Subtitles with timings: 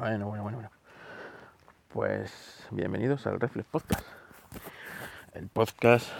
[0.00, 0.70] Bueno, bueno, bueno, bueno.
[1.92, 4.06] Pues bienvenidos al Reflex Podcast.
[5.34, 6.10] El podcast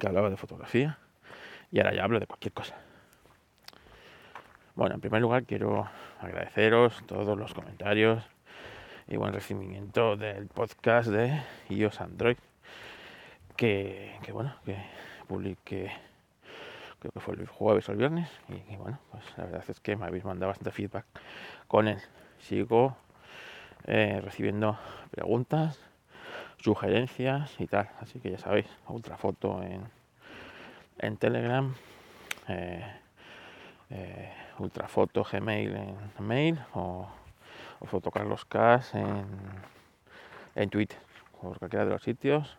[0.00, 0.98] que hablaba de fotografía
[1.70, 2.74] y ahora ya hablo de cualquier cosa.
[4.74, 5.88] Bueno, en primer lugar quiero
[6.20, 8.24] agradeceros todos los comentarios
[9.06, 12.38] y buen recibimiento del podcast de iOS Android
[13.54, 14.84] que, bueno, que
[15.28, 15.92] publiqué
[16.98, 19.94] creo que fue el jueves o el viernes y, bueno, pues la verdad es que
[19.94, 21.06] me habéis mandado bastante feedback
[21.68, 22.00] con él.
[22.40, 22.96] Sigo
[23.86, 24.78] eh, recibiendo
[25.10, 25.80] preguntas,
[26.58, 29.82] sugerencias y tal, así que ya sabéis, ultrafoto en,
[30.98, 31.74] en Telegram,
[32.48, 33.00] eh,
[33.90, 37.08] eh, ultrafoto Gmail en mail o,
[37.80, 39.26] o foto Carlos Cas en,
[40.54, 40.98] en Twitter,
[41.40, 42.58] por cualquiera de los sitios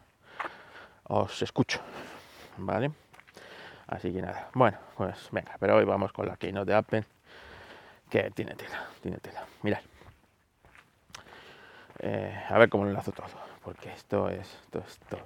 [1.05, 1.79] os escucho,
[2.57, 2.91] ¿vale?
[3.87, 7.03] Así que nada, bueno, pues venga, pero hoy vamos con la keynote de Apple,
[8.09, 9.45] que tiene tela, tiene tela.
[9.61, 9.81] Mirad,
[11.99, 13.27] eh, a ver cómo lo enlazo todo,
[13.63, 15.25] porque esto es, esto es todo.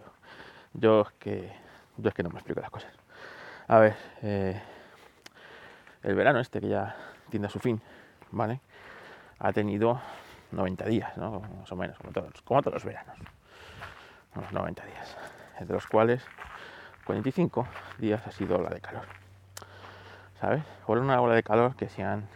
[0.73, 1.51] Yo es que,
[1.97, 2.93] yo es que no me explico las cosas.
[3.67, 4.61] A ver, eh,
[6.03, 6.95] el verano este que ya
[7.29, 7.81] tiene a su fin,
[8.31, 8.61] ¿vale?
[9.39, 9.99] Ha tenido
[10.51, 11.41] 90 días, ¿no?
[11.41, 13.17] Más o menos, como todos, como todos los veranos.
[14.35, 15.17] Unos 90 días,
[15.59, 16.23] de los cuales
[17.05, 19.05] 45 días ha sido ola de calor.
[20.39, 20.63] ¿Sabes?
[20.85, 22.27] Por una ola de calor que se han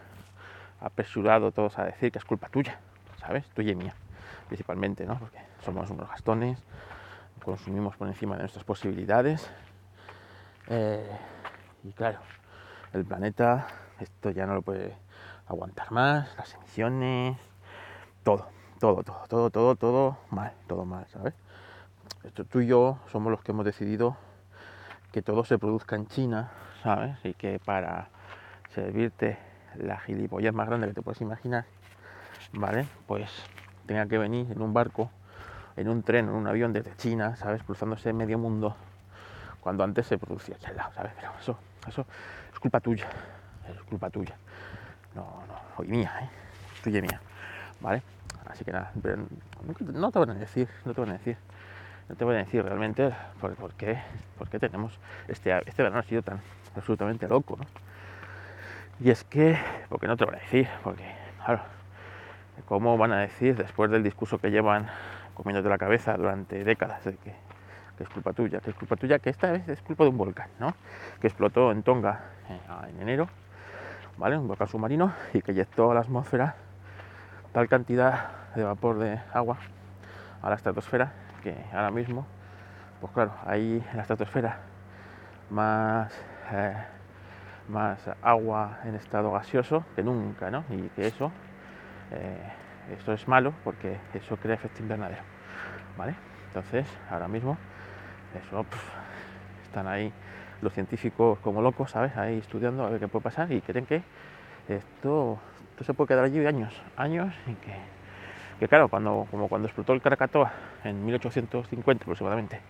[0.79, 2.79] apresurado todos a decir que es culpa tuya,
[3.19, 3.45] ¿sabes?
[3.49, 3.93] Tuya y mía,
[4.51, 5.17] principalmente, ¿no?
[5.17, 6.61] Porque somos unos gastones,
[7.41, 9.49] consumimos por encima de nuestras posibilidades.
[10.67, 11.09] Eh,
[11.85, 12.19] y claro,
[12.91, 13.65] el planeta,
[14.01, 14.97] esto ya no lo puede
[15.47, 17.37] aguantar más, las emisiones,
[18.25, 21.33] todo, todo, todo, todo, todo, todo mal, todo mal, ¿sabes?
[22.25, 24.17] Esto tú y yo somos los que hemos decidido
[25.13, 26.51] que todo se produzca en China,
[26.83, 27.17] ¿sabes?
[27.23, 28.09] Y que para
[28.75, 29.37] servirte
[29.77, 31.63] la gilipollez más grande que te puedes imaginar,
[32.51, 32.85] ¿vale?
[33.07, 33.31] Pues
[33.91, 35.11] tenga que venir en un barco,
[35.75, 37.61] en un tren, en un avión desde China, ¿sabes?
[37.63, 38.75] Cruzándose medio mundo,
[39.59, 41.11] cuando antes se producía aquí al ¿sabes?
[41.15, 41.57] Pero eso,
[41.87, 42.05] eso
[42.53, 43.07] es culpa tuya,
[43.69, 44.35] es culpa tuya.
[45.13, 46.29] No, no, hoy mía, ¿eh?
[46.83, 47.19] Tuya mía,
[47.81, 48.01] ¿vale?
[48.49, 48.91] Así que nada,
[49.93, 51.37] no te van a decir, no te van a decir
[52.11, 53.97] no te voy a decir realmente por, qué,
[54.37, 54.99] por qué tenemos
[55.29, 56.41] este, este verano ha sido tan
[56.75, 57.63] absolutamente loco, ¿no?
[58.99, 61.09] Y es que, porque no te voy a decir, porque,
[61.45, 61.61] claro,
[62.65, 64.87] ¿cómo van a decir después del discurso que llevan
[65.33, 67.35] comiéndote la cabeza durante décadas de que,
[67.99, 70.49] es culpa tuya, que es culpa tuya, que esta vez es culpa de un volcán,
[70.59, 70.73] ¿no?
[71.19, 73.29] Que explotó en Tonga en, en enero,
[74.17, 74.39] ¿vale?
[74.39, 76.55] Un volcán submarino y que inyectó a la atmósfera
[77.53, 79.57] tal cantidad de vapor de agua
[80.41, 81.11] a la estratosfera
[81.43, 82.25] que ahora mismo,
[82.99, 84.59] pues claro, hay en la estratosfera
[85.49, 86.13] más,
[86.51, 86.75] eh,
[87.67, 90.63] más agua en estado gaseoso que nunca, ¿no?
[90.69, 91.31] Y que eso,
[92.11, 95.21] eh, eso es malo porque eso crea efecto invernadero,
[95.97, 96.15] ¿vale?
[96.47, 97.57] Entonces, ahora mismo,
[98.35, 98.65] eso,
[99.63, 100.11] están ahí
[100.61, 102.15] los científicos como locos, ¿sabes?
[102.17, 104.03] Ahí estudiando a ver qué puede pasar y creen que
[104.67, 105.39] esto,
[105.71, 107.73] esto se puede quedar allí años, años y que
[108.61, 110.51] que claro, cuando, como cuando explotó el Krakatoa
[110.83, 112.61] en 1850 aproximadamente,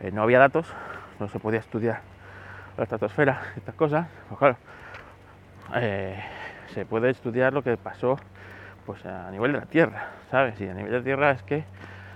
[0.00, 0.66] eh, no había datos,
[1.20, 2.00] no se podía estudiar
[2.78, 4.56] la estratosfera, estas cosas, pues claro,
[5.74, 6.18] eh,
[6.68, 8.16] se puede estudiar lo que pasó
[8.86, 10.60] pues a nivel de la Tierra, ¿sabes?
[10.60, 11.64] Y a nivel de la Tierra es que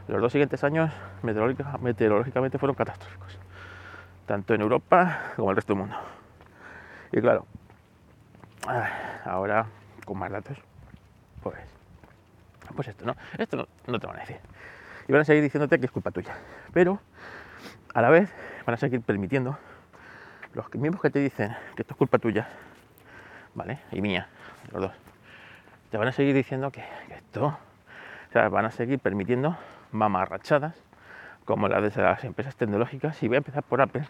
[0.09, 3.39] los dos siguientes años meteorológicamente fueron catastróficos,
[4.27, 5.97] tanto en Europa como en el resto del mundo.
[7.13, 7.47] Y claro,
[9.25, 9.67] ahora
[10.05, 10.59] con más datos,
[11.43, 11.57] pues
[12.75, 14.39] pues esto no, esto no, no, te van a decir.
[15.09, 16.37] Y van a seguir diciéndote que es culpa tuya.
[16.73, 17.01] Pero
[17.95, 18.31] a la vez
[18.67, 19.57] van a seguir permitiendo
[20.53, 22.49] los mismos que te dicen que esto es culpa tuya,
[23.55, 23.79] ¿vale?
[23.93, 24.29] Y mía,
[24.73, 25.06] los dos.
[25.97, 29.57] Te van a seguir diciendo que, que esto, o sea, van a seguir permitiendo
[29.93, 30.77] mamarrachadas
[31.47, 33.23] como las de las empresas tecnológicas.
[33.23, 34.05] Y voy a empezar por Apple,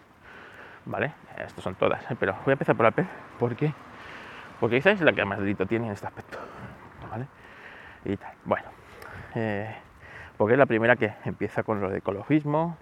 [0.84, 1.12] ¿vale?
[1.38, 2.16] Estas son todas, ¿eh?
[2.18, 3.06] pero voy a empezar por Apple
[3.38, 3.72] porque,
[4.58, 6.38] porque esa es la que más delito tiene en este aspecto,
[7.08, 7.26] ¿vale?
[8.04, 8.32] y tal.
[8.44, 8.66] Bueno,
[9.36, 9.72] eh,
[10.36, 12.76] porque es la primera que empieza con lo de ecologismo,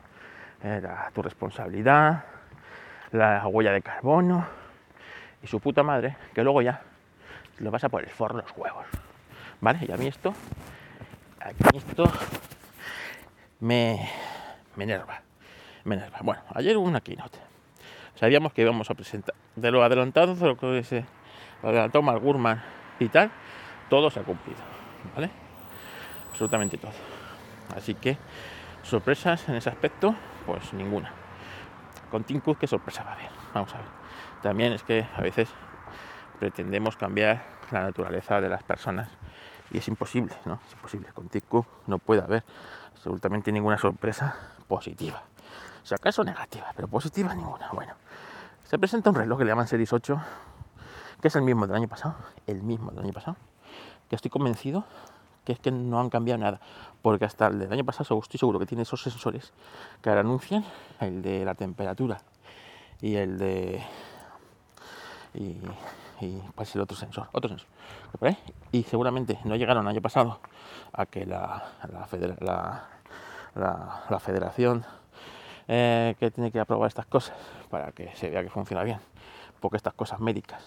[0.62, 2.24] eh, la, tu responsabilidad,
[3.12, 4.46] la huella de carbono
[5.42, 6.80] y su puta madre, que luego ya
[7.58, 8.84] lo pasa por el forro los huevos.
[9.60, 9.80] ¿Vale?
[9.88, 10.34] Y a mí esto,
[11.40, 12.04] a mí esto
[13.60, 14.08] me,
[14.76, 15.22] me enerva.
[15.84, 16.18] Me enerva.
[16.22, 17.38] Bueno, ayer hubo una keynote.
[18.14, 21.04] Sabíamos que íbamos a presentar de lo adelantado, de lo que se
[21.62, 22.62] adelantó Mark Gurman
[22.98, 23.30] y tal,
[23.88, 24.60] todo se ha cumplido.
[25.14, 25.30] ¿vale?
[26.30, 26.92] Absolutamente todo.
[27.76, 28.16] Así que
[28.82, 30.14] sorpresas en ese aspecto,
[30.46, 31.12] pues ninguna.
[32.10, 33.30] Con Tim Cook, ¿qué sorpresa va a haber?
[33.52, 33.86] Vamos a ver.
[34.42, 35.48] También es que a veces
[36.38, 39.08] pretendemos cambiar la naturaleza de las personas
[39.70, 40.60] Y es imposible, ¿no?
[40.66, 41.08] Es imposible.
[41.12, 42.44] Con TikTok no puede haber
[42.92, 44.36] absolutamente ninguna sorpresa
[44.68, 45.22] positiva.
[45.82, 47.70] Si acaso negativa, pero positiva ninguna.
[47.72, 47.94] Bueno,
[48.64, 50.20] se presenta un reloj que le llaman Series 8,
[51.20, 52.16] que es el mismo del año pasado,
[52.46, 53.36] el mismo del año pasado,
[54.08, 54.84] que estoy convencido
[55.44, 56.60] que es que no han cambiado nada,
[57.02, 59.52] porque hasta el del año pasado estoy seguro que tiene esos sensores
[60.02, 60.64] que ahora anuncian,
[61.00, 62.20] el de la temperatura
[63.00, 63.82] y el de...
[66.24, 67.68] y pues el otro sensor, otro sensor.
[68.72, 70.40] Y seguramente no llegaron año pasado
[70.92, 71.64] a que la,
[72.40, 74.84] la, la, federación
[75.68, 77.36] eh, que tiene que aprobar estas cosas
[77.70, 78.98] para que se vea que funciona bien,
[79.60, 80.62] porque estas cosas médicas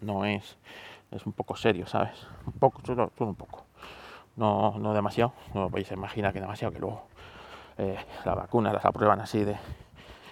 [0.00, 0.56] no es,
[1.10, 2.26] es un poco serio, ¿sabes?
[2.46, 3.64] Un poco, solo, un poco.
[4.36, 7.06] No, no demasiado, no podéis imaginar que demasiado, que luego
[7.76, 9.56] eh, las vacunas las aprueban así de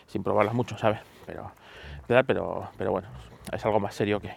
[0.06, 1.00] sin probarlas mucho, ¿sabes?
[1.26, 1.50] Pero,
[2.06, 3.08] pero, pero bueno,
[3.52, 4.32] es algo más serio que,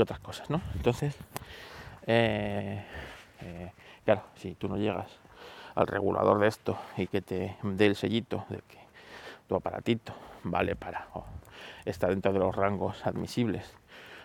[0.00, 0.62] otras cosas, ¿no?
[0.76, 1.14] Entonces,
[2.06, 2.82] eh,
[3.42, 3.70] eh,
[4.02, 5.18] claro, si tú no llegas
[5.74, 8.78] al regulador de esto y que te dé el sellito de que
[9.46, 11.26] tu aparatito vale para o
[11.84, 13.76] está dentro de los rangos admisibles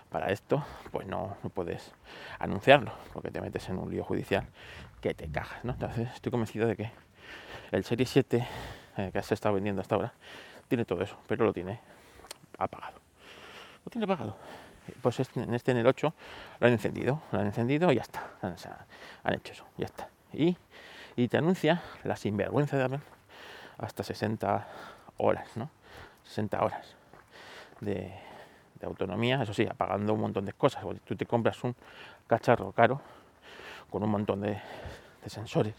[0.10, 1.92] para esto, pues no, puedes
[2.40, 4.48] anunciarlo, porque te metes en un lío judicial
[5.02, 5.74] que te cajas, ¿no?
[5.74, 6.92] Entonces estoy convencido de que
[7.72, 8.48] el Serie 7
[8.98, 10.14] eh, que se está vendiendo hasta ahora
[10.70, 11.80] tiene todo eso, pero lo tiene
[12.58, 13.05] apagado.
[13.86, 14.36] Lo tiene apagado.
[15.02, 16.14] Pues este, en este en el 8
[16.60, 18.24] lo han encendido, lo han encendido y ya está.
[18.42, 20.10] Han, hecho eso, ya está.
[20.34, 20.58] Y,
[21.16, 23.00] y te anuncia la sinvergüenza de Apple
[23.78, 24.68] hasta 60
[25.18, 25.70] horas, ¿no?
[26.24, 26.96] 60 horas
[27.82, 28.14] de,
[28.84, 30.84] autonomía, eso sí, apagando un montón de cosas.
[31.06, 31.76] Tú te compras un
[32.28, 33.02] cacharro caro
[33.90, 34.62] con un montón de,
[35.26, 35.74] sensores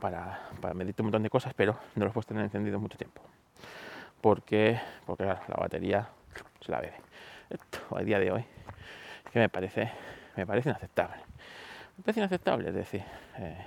[0.00, 3.20] para, para, medirte un montón de cosas, pero no los puedes tener encendido mucho tiempo.
[4.22, 6.08] Porque, porque la batería
[6.62, 6.96] se la bebe.
[7.50, 8.44] Esto, a día de hoy,
[9.32, 9.90] que me parece,
[10.36, 11.22] me parece inaceptable.
[11.96, 13.02] Me parece inaceptable, es decir,
[13.38, 13.66] eh,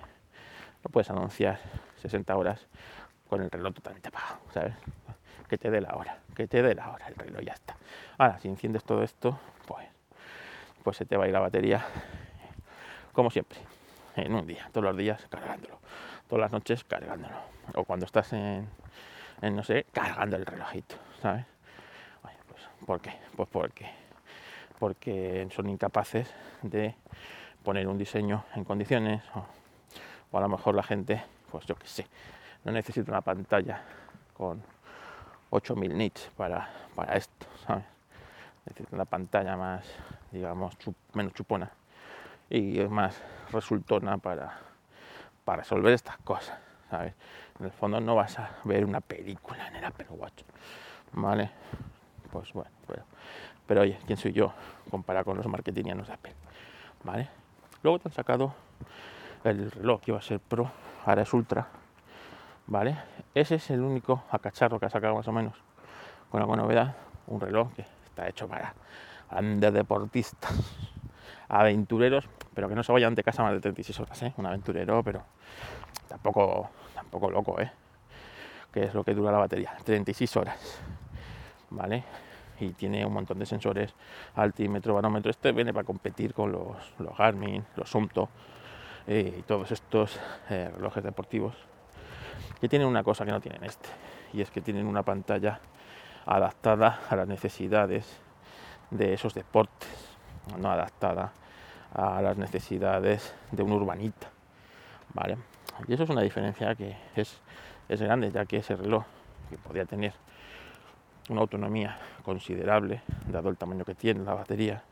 [0.83, 1.59] no puedes anunciar
[2.01, 2.67] 60 horas
[3.29, 4.73] con el reloj totalmente apagado, ¿sabes?
[5.47, 7.75] Que te dé la hora, que te dé la hora, el reloj ya está.
[8.17, 9.87] Ahora, si enciendes todo esto, pues,
[10.83, 11.85] pues se te va a ir la batería,
[13.13, 13.59] como siempre,
[14.15, 15.79] en un día, todos los días cargándolo,
[16.27, 17.35] todas las noches cargándolo,
[17.73, 18.67] o cuando estás en,
[19.41, 21.45] en no sé, cargando el relojito, ¿sabes?
[22.85, 23.13] ¿Por qué?
[23.35, 23.89] Pues porque,
[24.77, 26.93] porque son incapaces de
[27.63, 32.05] poner un diseño en condiciones o, a lo mejor la gente, pues yo qué sé,
[32.63, 33.81] no necesita una pantalla
[34.33, 34.61] con
[35.49, 37.85] 8000 nits para, para esto, ¿sabes?
[38.67, 39.87] Necesita una pantalla más,
[40.31, 40.75] digamos,
[41.13, 41.71] menos chupona
[42.51, 43.19] y más
[43.51, 44.59] resultona para,
[45.43, 46.59] para resolver estas cosas,
[46.91, 47.15] ¿sabes?
[47.59, 50.43] En el fondo no vas a ver una película en el Apple Watch,
[51.13, 51.49] ¿vale?
[52.35, 52.69] Pues bueno,
[53.65, 54.53] pero, oye, ¿quién soy yo
[54.91, 56.33] comparado con los marketingianos de Apple?
[57.03, 57.29] ¿Vale?
[57.81, 58.53] Luego te han sacado
[59.45, 60.69] el reloj que iba a ser Pro,
[61.05, 61.67] ahora es Ultra,
[62.67, 62.97] ¿vale?
[63.33, 65.53] Ese es el único acacharro que ha sacado más o menos
[66.29, 66.95] con alguna novedad,
[67.27, 68.73] un reloj que está hecho para
[69.31, 70.51] grandes deportistas,
[71.47, 74.33] aventureros, pero que no se vayan de casa más de 36 horas, ¿eh?
[74.37, 75.23] Un aventurero, pero
[76.09, 77.71] tampoco, tampoco loco, ¿eh?
[78.73, 80.81] Que es lo que dura la batería, 36 horas,
[81.69, 82.03] ¿vale?
[82.59, 83.93] Y tiene un montón de sensores,
[84.35, 85.31] altímetro, barómetro.
[85.31, 88.29] Este viene para competir con los, los Garmin, los Sumto
[89.07, 90.19] eh, y todos estos
[90.49, 91.55] eh, relojes deportivos
[92.59, 93.89] que tienen una cosa que no tienen este
[94.33, 95.59] y es que tienen una pantalla
[96.25, 98.19] adaptada a las necesidades
[98.91, 99.89] de esos deportes,
[100.57, 101.31] no adaptada
[101.93, 104.27] a las necesidades de un urbanita,
[105.13, 105.37] ¿vale?
[105.87, 107.39] Y eso es una diferencia que es,
[107.87, 109.05] es grande, ya que ese reloj
[109.49, 110.13] que podría tener
[111.29, 114.83] una autonomía considerable, dado el tamaño que tiene la batería,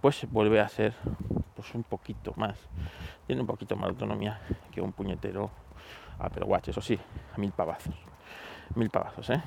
[0.00, 0.94] pues vuelve a ser
[1.54, 2.58] pues un poquito más,
[3.26, 5.50] tiene un poquito más autonomía que un puñetero
[6.18, 6.98] Apple Watch, eso sí,
[7.34, 7.94] a mil pavazos,
[8.74, 9.42] mil pavazos, ¿eh?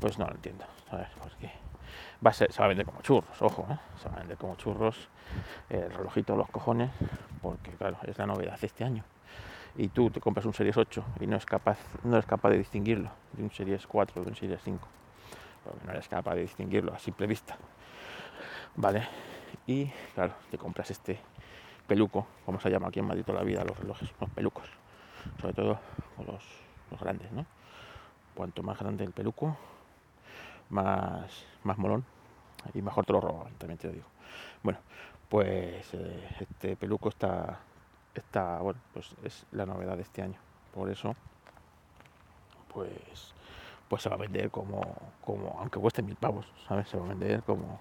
[0.00, 1.08] Pues no lo entiendo, ¿sabes?
[1.22, 1.50] Porque
[2.24, 3.78] va a ser, se va a vender como churros, ojo, ¿eh?
[3.96, 5.08] se va a vender como churros
[5.70, 6.90] el relojito de los cojones,
[7.40, 9.04] porque claro, es la novedad de este año
[9.76, 12.58] y tú te compras un Series 8 y no, es capaz, no eres capaz de
[12.58, 14.86] distinguirlo de un Series 4 o de un Series 5,
[15.64, 17.56] porque no eres capaz de distinguirlo a simple vista,
[18.76, 19.06] ¿vale?
[19.66, 21.20] Y claro, te compras este
[21.86, 24.68] peluco, como se llama aquí en Madrid toda la vida, los relojes, los pelucos,
[25.40, 25.78] sobre todo
[26.26, 26.44] los,
[26.90, 27.46] los grandes, ¿no?
[28.34, 29.56] Cuanto más grande el peluco,
[30.70, 32.04] más, más molón
[32.74, 34.06] y mejor te lo roban, también te lo digo.
[34.62, 34.78] Bueno,
[35.28, 37.60] pues eh, este peluco está
[38.14, 40.38] esta, bueno, pues es la novedad de este año.
[40.74, 41.14] Por eso,
[42.72, 43.34] pues,
[43.88, 44.80] pues se va a vender como,
[45.24, 46.88] como aunque cueste mil pavos, ¿sabes?
[46.88, 47.80] Se va a vender como,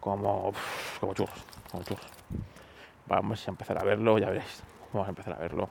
[0.00, 0.52] como,
[1.00, 2.06] como churros, como churros.
[3.06, 5.68] vamos a empezar a verlo, ya veréis, vamos a empezar a verlo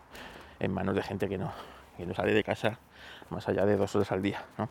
[0.60, 1.52] en manos de gente que no,
[1.98, 2.80] que no sale de casa
[3.30, 4.70] más allá de dos horas al día, ¿no?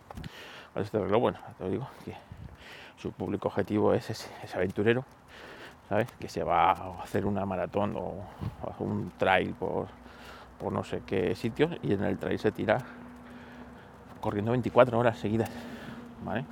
[0.81, 2.17] este reloj, bueno, te digo que
[2.97, 5.05] su público objetivo es ese, aventurero,
[5.89, 6.11] ¿sabes?
[6.19, 8.15] Que se va a hacer una maratón o,
[8.79, 9.87] un trail por,
[10.59, 12.79] por no sé qué sitio y en el trail se tira
[14.21, 15.51] corriendo 24 horas seguidas,
[16.25, 16.45] ¿vale?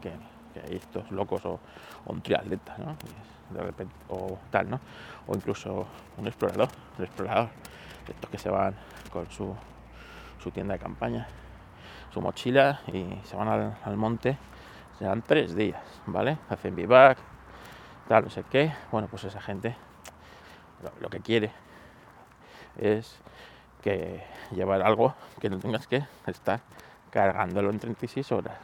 [0.00, 0.10] Que,
[0.56, 1.60] hay estos locos o,
[2.06, 2.76] un triatleta.
[3.50, 4.80] De repente, o tal, ¿no?
[5.28, 7.48] O incluso un explorador, un explorador,
[8.08, 8.74] estos que se van
[9.12, 9.54] con su,
[10.42, 11.28] su tienda de campaña,
[12.12, 14.36] su mochila y se van al, al monte
[14.98, 16.38] se dan tres días, ¿vale?
[16.48, 17.18] Hacen vivac,
[18.08, 18.72] tal, no sé qué.
[18.90, 19.76] Bueno, pues esa gente
[21.00, 21.50] lo, que quiere
[22.78, 23.18] es
[23.82, 24.22] que
[24.52, 26.60] llevar algo que no tengas que estar
[27.10, 28.56] cargándolo en 36 horas,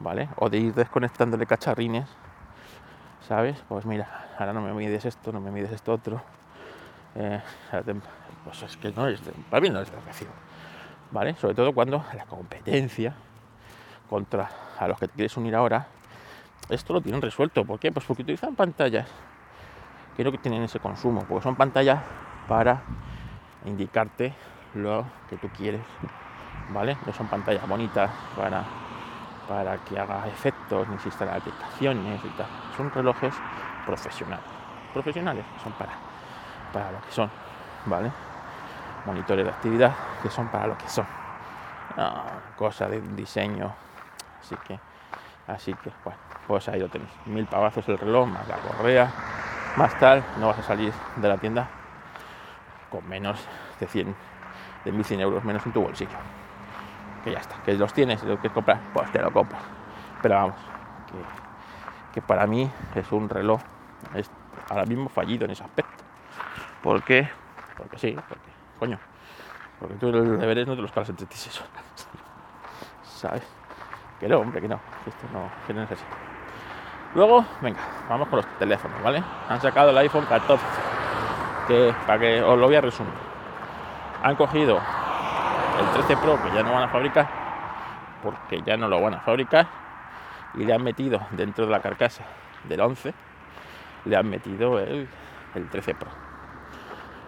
[0.00, 0.28] ¿vale?
[0.36, 2.08] O de ir desconectándole cacharrines,
[3.26, 3.62] ¿sabes?
[3.68, 6.22] Pues mira, ahora no me mides esto, no me mides esto otro.
[7.16, 7.40] Eh,
[8.44, 10.30] pues es que no es, para mí no es educación,
[11.10, 11.34] ¿vale?
[11.36, 13.14] Sobre todo cuando la competencia
[14.08, 15.86] contra a los que te quieres unir ahora,
[16.68, 17.64] esto lo tienen resuelto.
[17.64, 17.92] ¿Por qué?
[17.92, 19.08] Pues porque utilizan pantallas
[20.16, 22.00] que no tienen ese consumo, porque son pantallas
[22.48, 22.82] para
[23.64, 24.34] indicarte
[24.74, 25.82] lo que tú quieres,
[26.70, 26.96] ¿vale?
[27.06, 28.64] No son pantallas bonitas para,
[29.48, 32.46] para que haga efectos ni se instalen aplicaciones y tal.
[32.76, 33.34] Son relojes
[33.86, 34.46] profesionales,
[34.92, 35.92] profesionales, son para,
[36.72, 37.30] para lo que son,
[37.86, 38.10] ¿vale?
[39.06, 41.06] Monitores de actividad que son para lo que son.
[42.56, 43.74] cosa de diseño
[44.44, 44.78] Así que,
[45.46, 47.10] así que, bueno, pues ahí lo tenéis.
[47.26, 49.12] Mil pavazos el reloj, más la correa,
[49.76, 50.24] más tal.
[50.38, 51.68] No vas a salir de la tienda
[52.90, 53.44] con menos
[53.80, 54.14] de 100,
[54.84, 56.16] de 1100 euros menos en tu bolsillo.
[57.24, 59.62] Que ya está, que los tienes lo quieres comprar, pues te lo compras.
[60.22, 60.56] Pero vamos,
[62.12, 63.60] que, para mí es un reloj
[64.14, 64.30] es
[64.70, 66.04] ahora mismo fallido en ese aspecto.
[66.82, 67.28] ¿Por qué?
[67.76, 68.98] Porque sí, porque, coño,
[69.80, 72.08] porque tú los deberes no te los paras en 36 horas.
[73.02, 73.63] ¿Sabes?
[74.24, 74.80] Que hombre, que no.
[75.06, 76.04] esto no, es así.
[77.14, 79.22] Luego, venga, vamos con los teléfonos, ¿vale?
[79.50, 80.64] Han sacado el iPhone 14,
[81.68, 83.12] que para que os lo voy a resumir.
[84.22, 84.80] Han cogido
[85.78, 87.28] el 13 Pro, que ya no van a fabricar,
[88.22, 89.66] porque ya no lo van a fabricar,
[90.54, 92.24] y le han metido dentro de la carcasa
[92.66, 93.12] del 11,
[94.06, 95.06] le han metido el,
[95.54, 96.08] el 13 Pro.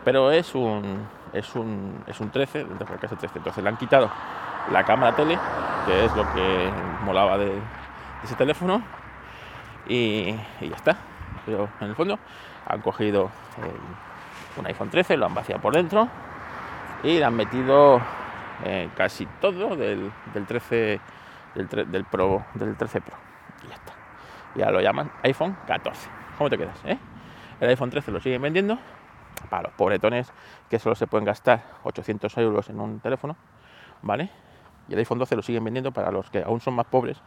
[0.03, 3.69] Pero es un, es un, es un 13, dentro de la carcasa 13, entonces le
[3.69, 4.11] han quitado
[4.71, 5.39] la cámara tele,
[5.87, 6.71] que es lo que
[7.05, 7.53] molaba de,
[8.25, 8.83] ese teléfono,
[9.87, 10.97] y, ya está.
[11.45, 12.19] Pero en el fondo
[12.67, 13.31] han cogido
[14.57, 16.09] un iPhone 13, lo han vaciado por dentro
[17.03, 18.01] y le han metido
[18.65, 21.01] eh, casi todo del, 13
[21.55, 23.17] del, Pro del 13 Pro
[23.65, 23.93] y ya está.
[24.55, 26.09] Ya lo llaman iPhone 14.
[26.39, 26.81] ¿Cómo te quedas?
[26.85, 26.99] Eh?
[27.61, 28.79] El iPhone 13 lo siguen vendiendo
[29.51, 30.33] para los pobretones
[30.69, 33.37] que solo se pueden gastar 800 euros en un teléfono,
[34.03, 34.31] ¿vale?
[34.89, 37.21] Y el iPhone 12 lo siguen vendiendo para los que aún son más pobres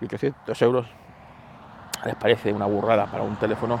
[0.00, 0.86] y 300 euros
[2.04, 3.80] les parece una burrada para un teléfono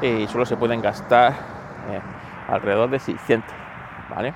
[0.00, 1.32] y solo se pueden gastar
[1.90, 2.00] eh,
[2.48, 3.54] alrededor de 600,
[4.10, 4.34] ¿vale?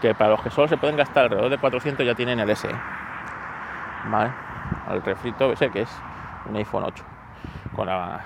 [0.00, 2.68] Que para los que solo se pueden gastar alrededor de 400 ya tienen el SE,
[4.06, 4.32] ¿vale?
[4.90, 5.90] El refrito ese que es
[6.46, 7.04] un iPhone 8
[7.74, 8.20] con la,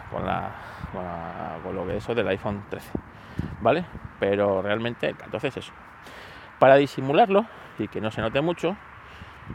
[1.63, 2.91] con lo que es eso del iPhone 13,
[3.61, 3.85] ¿vale?
[4.19, 5.73] Pero realmente el 14 es eso.
[6.59, 7.47] Para disimularlo
[7.79, 8.77] y que no se note mucho,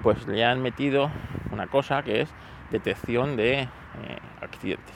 [0.04, 1.10] pues le han metido
[1.52, 2.30] una cosa que es
[2.72, 3.68] detección de eh,
[4.42, 4.96] accidentes.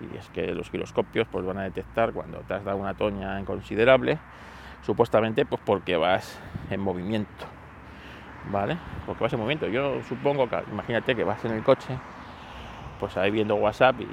[0.00, 3.38] Y es que los giroscopios pues van a detectar cuando te has dado una toña
[3.40, 4.18] inconsiderable,
[4.82, 6.40] supuestamente pues porque vas
[6.70, 7.46] en movimiento.
[8.50, 8.76] ¿Vale?
[9.06, 9.68] Porque vas en movimiento.
[9.68, 11.96] Yo supongo que, imagínate que vas en el coche,
[12.98, 14.08] pues ahí viendo WhatsApp y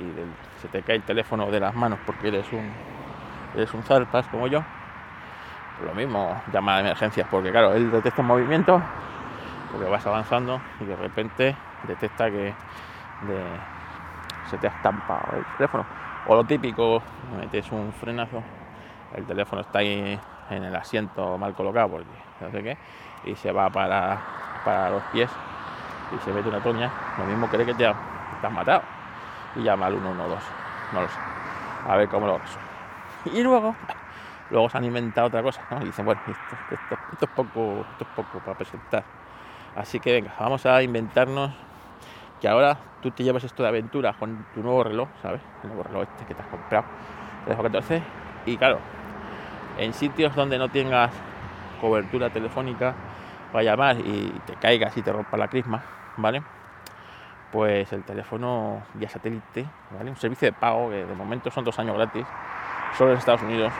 [0.61, 2.71] se te cae el teléfono de las manos porque eres un,
[3.55, 4.63] eres un zarpas como yo.
[5.83, 8.81] Lo mismo, llama a emergencias, porque claro, él detecta movimiento
[9.71, 12.53] porque vas avanzando y de repente detecta que
[14.49, 15.85] se te ha estampado el teléfono.
[16.27, 17.01] O lo típico,
[17.37, 18.43] metes un frenazo,
[19.15, 22.05] el teléfono está ahí en el asiento mal colocado porque
[22.41, 22.77] no sé qué,
[23.25, 24.19] y se va para,
[24.63, 25.29] para los pies
[26.15, 27.95] y se mete una toña, lo mismo cree que te, has
[28.51, 28.81] matado
[29.55, 30.47] y llama al 112,
[30.93, 31.19] no lo sé,
[31.87, 32.69] a ver cómo lo resuelve.
[33.25, 33.75] Y luego,
[34.49, 35.81] luego se han inventado otra cosa, ¿no?
[35.81, 39.18] Y dicen, bueno, esto es poco, esto es poco para presentar
[39.79, 41.51] Así que venga, vamos a inventarnos
[42.41, 45.39] que ahora tú te llevas esto de aventura con tu nuevo reloj, ¿sabes?
[45.63, 46.83] El nuevo reloj este que te has comprado,
[47.47, 48.03] el 14.
[48.45, 48.79] Y claro,
[49.77, 51.11] en sitios donde no tengas
[51.79, 52.93] cobertura telefónica
[53.53, 55.81] para llamar y te caigas y te rompa la crisma,
[56.17, 56.43] ¿vale?
[57.53, 59.65] Pues el teléfono vía satélite,
[59.97, 60.09] ¿vale?
[60.09, 62.27] Un servicio de pago que de momento son dos años gratis,
[62.97, 63.71] solo en Estados Unidos,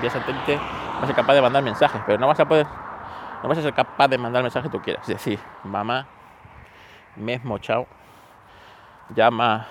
[0.00, 2.66] vía satélite vas a ser capaz de mandar mensajes, pero no vas a poder,
[3.42, 5.02] no vas a ser capaz de mandar mensajes que tú quieras.
[5.08, 6.06] Es decir, mamá,
[7.16, 7.86] me he mochado,
[9.14, 9.66] llama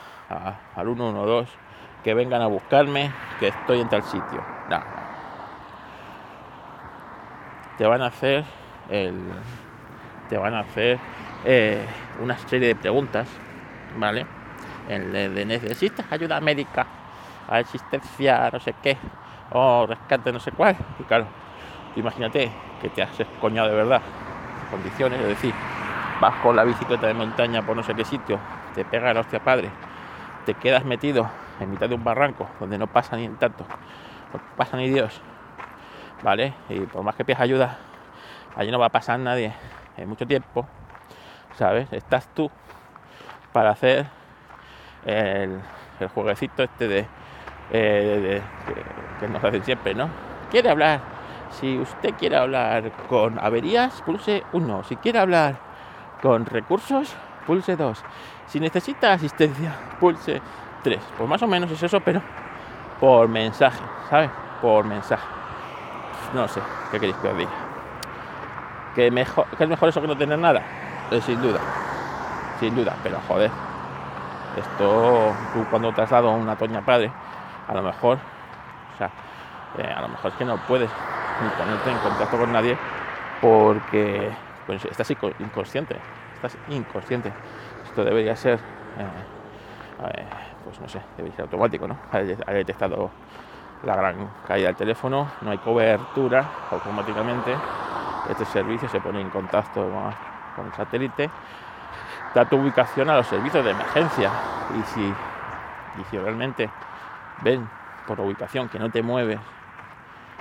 [0.75, 1.65] al 112
[2.03, 4.43] que vengan a buscarme, que estoy en tal sitio.
[7.77, 8.45] Te van a hacer
[8.89, 9.19] el,
[10.29, 10.99] te van a hacer
[11.43, 11.83] eh,
[12.21, 13.27] una serie de preguntas,
[13.97, 14.25] ¿vale?
[14.87, 16.85] El de, necesitas ayuda médica,
[17.49, 18.97] asistencia, no sé qué,
[19.51, 20.77] o rescate, no sé cuál.
[20.99, 21.25] Y claro,
[21.95, 24.01] imagínate que te has escoñado de verdad,
[24.69, 25.53] condiciones, es decir,
[26.19, 28.39] vas con la bicicleta de montaña por no sé qué sitio,
[28.73, 29.69] te pega la hostia padre,
[30.45, 33.65] te quedas metido en mitad de un barranco donde no pasa ni tanto,
[34.33, 35.21] no pasa ni Dios,
[36.23, 36.53] ¿vale?
[36.69, 37.77] Y por más que pidas ayuda,
[38.55, 39.53] allí no va a pasar nadie
[39.97, 40.67] en mucho tiempo,
[41.55, 41.91] ¿sabes?
[41.93, 42.49] Estás tú
[43.51, 44.05] para hacer
[45.05, 45.61] el,
[46.13, 47.07] jueguecito este
[47.71, 48.41] eh, de,
[49.19, 50.09] que, nos hacen siempre, ¿no?
[50.51, 51.14] Quiere hablar.
[51.51, 54.83] Si usted quiere hablar con averías, pulse 1.
[54.83, 55.57] Si quiere hablar
[56.21, 58.03] con recursos, pulse 2.
[58.47, 60.41] Si necesita asistencia, pulse
[60.83, 60.99] 3.
[61.17, 62.21] Pues más o menos es eso, pero
[62.99, 64.29] por mensaje, ¿sabes?
[64.61, 65.25] Por mensaje.
[66.33, 66.61] No sé,
[66.91, 67.51] ¿qué queréis que os diga?
[68.95, 70.61] ¿Que, mejor, es mejor eso que no tener nada?
[71.11, 71.59] Eh, sin duda,
[72.59, 73.51] sin duda, pero joder,
[74.57, 77.11] esto tú cuando te has dado una toña padre,
[77.67, 78.17] a lo mejor,
[78.93, 79.11] o sea,
[79.77, 80.89] eh, a lo mejor es que no puedes
[81.41, 82.77] ni ponerte en contacto con nadie
[83.41, 84.31] porque
[84.65, 85.97] pues, estás inconsciente,
[86.35, 87.31] estás inconsciente.
[87.85, 88.59] Esto debería ser,
[88.97, 90.25] eh,
[90.63, 91.97] pues no sé, debería ser automático, ¿no?
[92.11, 93.11] Ha detectado
[93.83, 97.55] la gran caída del teléfono, no hay cobertura automáticamente
[98.29, 99.87] este servicio se pone en contacto
[100.55, 101.29] con el satélite,
[102.33, 104.31] da tu ubicación a los servicios de emergencia
[104.77, 105.13] y si,
[106.09, 106.69] si realmente
[107.41, 107.69] ven
[108.07, 109.39] por ubicación que no te mueves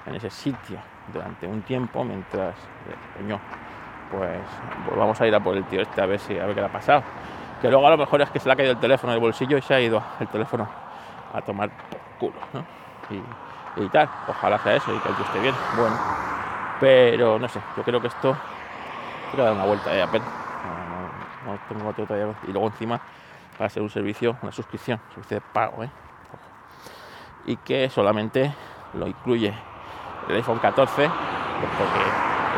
[0.07, 0.79] en ese sitio
[1.13, 2.55] durante un tiempo mientras
[3.17, 3.39] coño,
[4.11, 4.41] pues,
[4.87, 6.61] pues, vamos a ir a por el tío este a ver si a ver qué
[6.61, 7.03] le ha pasado
[7.61, 9.57] que luego a lo mejor es que se le ha caído el teléfono del bolsillo
[9.59, 10.69] y se ha ido el teléfono
[11.33, 11.71] a tomar
[12.19, 12.65] culo ¿no?
[13.11, 15.97] y, tal ojalá sea eso y que el tío esté bien bueno
[16.81, 18.37] pero no sé, yo creo que esto
[19.33, 20.21] voy a dar una vuelta de Apple.
[20.21, 22.35] No, tengo otro todavía.
[22.47, 23.01] Y luego encima
[23.61, 25.91] va a ser un servicio, una suscripción, servicio de pago, ¿eh?
[27.47, 28.55] Y que solamente
[28.95, 29.55] lo incluye
[30.29, 32.01] el iPhone 14, pues porque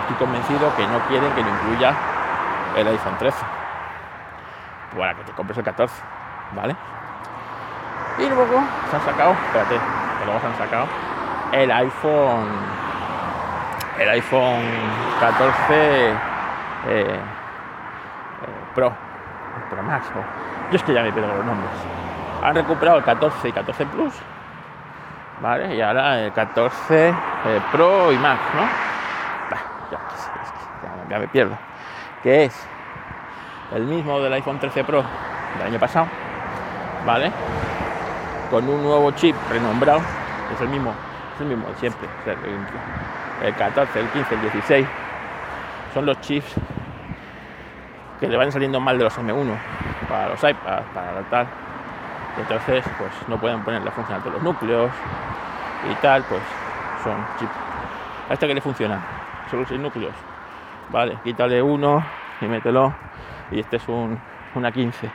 [0.00, 1.94] estoy convencido que no quieren que lo incluya
[2.76, 3.36] el iPhone 13.
[4.96, 6.02] Para que te compres el 14,
[6.54, 6.76] ¿vale?
[8.18, 10.86] Y luego se han sacado, espérate, que luego se han sacado
[11.52, 12.48] el iPhone
[13.98, 14.62] el iPhone
[15.20, 16.14] 14 eh,
[16.88, 17.20] eh,
[18.74, 18.92] Pro,
[19.70, 20.06] Pro Max.
[20.70, 21.70] yo es que ya me pierdo los nombres.
[22.42, 24.14] Han recuperado el 14 y 14 Plus,
[25.40, 25.74] ¿vale?
[25.74, 27.14] Y ahora el 14 eh,
[27.72, 28.62] Pro y Max, ¿no?
[31.08, 31.56] ya, me pierdo.
[32.22, 32.68] Que es
[33.72, 35.04] el mismo del iPhone 13 Pro
[35.58, 36.06] del año pasado,
[37.06, 37.30] ¿vale?
[38.50, 40.00] Con un nuevo chip renombrado,
[40.54, 40.92] es el mismo,
[41.34, 42.08] es el mismo de siempre
[43.42, 44.86] el 14, el 15, el 16,
[45.94, 46.54] son los chips
[48.20, 49.56] que le van saliendo mal de los M1
[50.08, 51.46] para los iPads, para tal.
[52.38, 54.90] Entonces, pues no pueden ponerle a funcionar todos los núcleos
[55.90, 56.42] y tal, pues
[57.02, 57.52] son chips.
[58.28, 59.00] A este que le funcionan,
[59.50, 60.14] solo 6 núcleos.
[60.90, 62.04] Vale, quítale uno
[62.40, 62.94] y mételo.
[63.50, 64.18] Y este es un,
[64.54, 65.10] una 15.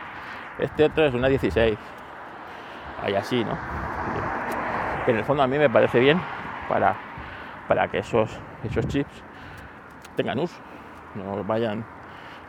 [0.60, 1.78] Este otro es una 16.
[3.04, 3.58] Ahí así, ¿no?
[5.08, 6.22] En el fondo a mí me parece bien
[6.70, 6.96] para
[7.72, 8.30] para que esos,
[8.66, 9.24] esos chips
[10.18, 10.60] tengan uso,
[11.16, 11.86] no vayan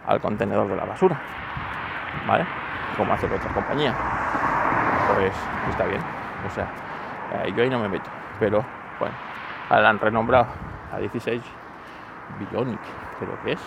[0.05, 1.17] al contenedor de la basura,
[2.27, 2.45] ¿vale?
[2.97, 3.95] Como hacen otras compañías.
[5.14, 5.33] Pues
[5.70, 6.01] está bien,
[6.46, 6.68] o sea,
[7.35, 8.09] eh, yo ahí no me meto,
[8.40, 8.64] pero
[8.98, 9.14] bueno,
[9.70, 10.46] la han renombrado
[10.92, 11.42] a 16
[12.38, 12.81] Bionic,
[13.18, 13.61] creo que es,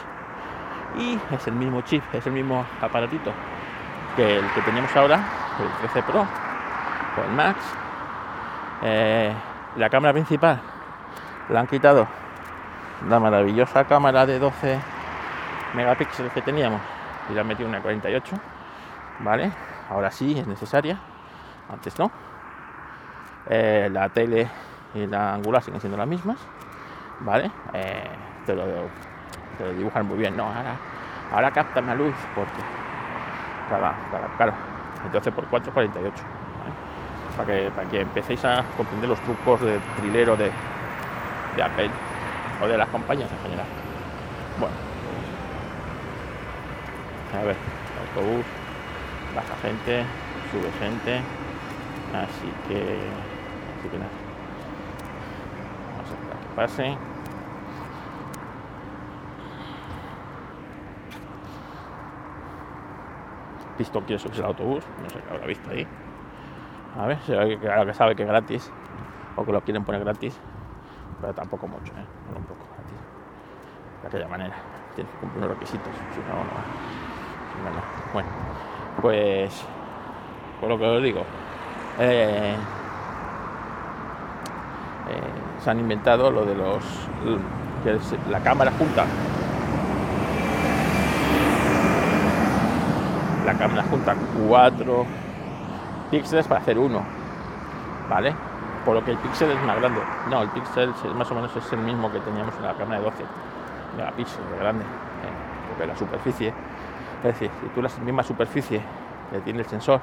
[0.98, 3.32] y es el mismo chip, es el mismo aparatito
[4.16, 5.20] que el que teníamos ahora,
[5.60, 7.58] el 13 Pro o el Max.
[8.82, 9.34] Eh,
[9.78, 10.60] la cámara principal
[11.50, 12.08] le han quitado
[13.10, 14.80] la maravillosa cámara de 12
[15.74, 16.82] megapíxeles que teníamos
[17.30, 18.36] y le han metido una 48
[19.20, 19.52] vale
[19.90, 20.98] ahora sí es necesaria
[21.70, 22.12] antes no
[23.50, 24.50] eh, la tele
[24.94, 26.38] y la angular siguen siendo las mismas
[27.20, 28.10] vale eh,
[28.46, 28.66] te, lo,
[29.78, 30.76] dibujan muy bien no ahora
[31.32, 32.62] ahora capta más luz porque
[34.38, 34.54] claro
[35.06, 36.24] entonces por 4 48
[37.38, 40.52] para que para que empecéis a comprender los trucos de trilero de
[41.56, 41.90] de Apple
[42.62, 43.66] o de las compañías en general.
[44.60, 44.76] Bueno,
[47.34, 47.56] a ver,
[48.02, 48.46] autobús,
[49.36, 50.04] baja gente,
[50.52, 51.22] sube gente,
[52.14, 53.00] así que,
[53.80, 54.12] así que nada.
[56.56, 56.98] pase.
[63.78, 65.86] Visto quiere subirse el autobús, no sé qué habrá visto ahí.
[66.98, 68.72] A ver, será que, que sabe que es gratis
[69.36, 70.40] o que lo quieren poner gratis,
[71.20, 72.06] pero tampoco mucho, ¿eh?
[72.38, 73.00] un poco gratis.
[74.02, 74.56] De aquella manera,
[74.96, 76.86] tienes que cumplir unos requisitos, si no, no.
[78.14, 78.30] Bueno,
[79.02, 79.66] pues
[80.62, 81.26] por lo que os digo,
[82.00, 82.56] eh,
[85.10, 86.84] eh, se han inventado lo de los
[87.84, 89.06] que es la cámara junta.
[93.46, 94.16] La cámara junta
[94.48, 95.06] cuatro
[96.10, 97.04] píxeles para hacer uno
[98.10, 98.36] vale
[98.84, 100.02] por lo que el píxel es más grande.
[100.30, 103.06] No el píxel más o menos es el mismo que teníamos en la cámara de
[103.06, 103.24] 12
[103.98, 106.50] megapíxeles de grande eh, porque la superficie
[107.20, 108.82] es decir si tú la misma superficie
[109.32, 110.02] que tiene el sensor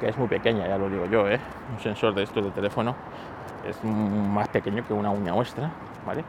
[0.00, 1.40] que es muy pequeña ya lo digo yo ¿eh?
[1.72, 2.94] un sensor de estos de teléfono
[3.66, 5.70] es más pequeño que una uña muestra,
[6.06, 6.24] ¿vale?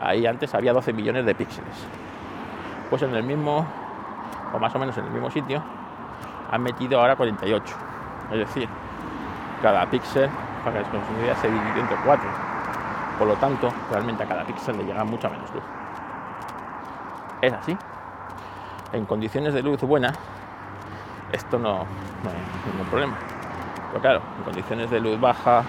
[0.00, 1.86] Ahí antes había 12 millones de píxeles.
[2.88, 3.66] Pues en el mismo,
[4.52, 5.62] o más o menos en el mismo sitio,
[6.50, 7.76] han metido ahora 48.
[8.32, 8.68] Es decir,
[9.62, 10.30] cada píxel,
[10.64, 12.28] para que se idea, se divide entre 4.
[13.18, 15.62] Por lo tanto, realmente a cada píxel le llega mucha menos luz.
[17.42, 17.76] Es así.
[18.92, 20.12] En condiciones de luz buena,
[21.32, 23.16] esto no, no hay ningún problema.
[23.88, 25.64] Pero claro, en condiciones de luz baja,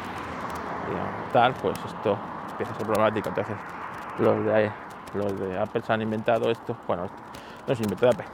[1.33, 2.17] tal, pues esto
[2.51, 3.29] empieza a ser problemático.
[3.29, 3.55] Entonces,
[4.19, 4.71] los de,
[5.13, 6.75] los de Apple se han inventado esto.
[6.87, 7.07] Bueno,
[7.67, 8.25] no se inventó de Apple,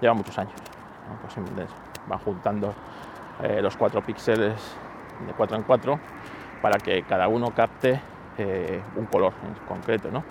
[0.00, 0.54] lleva muchos años.
[1.22, 1.34] Pues
[2.06, 2.74] van juntando
[3.42, 4.76] eh, los cuatro píxeles
[5.26, 6.00] de 4 en 4
[6.60, 8.00] para que cada uno capte
[8.36, 10.24] eh, un color en concreto, ¿no?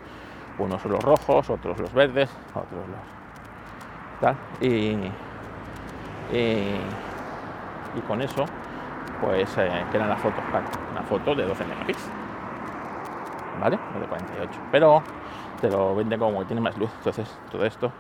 [0.60, 3.18] Unos los rojos, otros los verdes, otros los
[4.22, 4.36] tal.
[4.62, 5.12] Y,
[6.32, 8.46] y, con eso
[9.22, 10.44] pues eh, que eran las fotos,
[10.92, 12.12] una foto de 12 megapíxeles,
[13.60, 13.80] ¿vale?
[13.94, 15.02] No de 48, pero
[15.60, 17.92] te lo venden como que tiene más luz, entonces todo esto